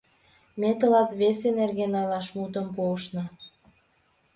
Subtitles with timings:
[0.59, 3.25] Ме тылат весе нерген ойлаш мутым пуышна!